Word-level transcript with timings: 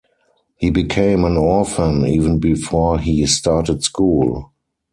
He 0.55 0.71
became 0.71 1.23
an 1.25 1.37
orphan 1.37 2.07
even 2.07 2.39
before 2.39 2.97
he 2.97 3.23
started 3.27 3.83
school. 3.83 4.51